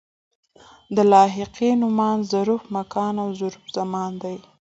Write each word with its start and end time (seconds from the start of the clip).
د 0.95 0.97
لاحقې 1.11 1.69
نومان 1.81 2.17
ظرف 2.31 2.61
مکان 2.77 3.15
او 3.23 3.29
ظرف 3.39 3.63
زمان 3.77 4.11
دي. 4.23 4.35